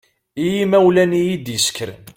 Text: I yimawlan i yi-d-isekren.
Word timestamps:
I 0.43 0.45
yimawlan 0.53 1.11
i 1.19 1.21
yi-d-isekren. 1.27 2.01